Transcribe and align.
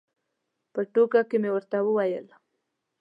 په 0.73 0.81
ټوکه 0.91 1.21
مې 1.41 1.49
ورته 1.53 1.77
وویل. 1.83 2.27